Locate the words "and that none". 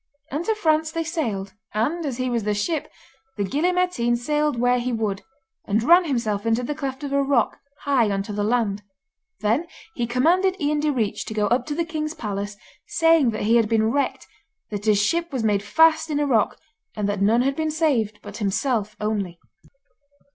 16.95-17.43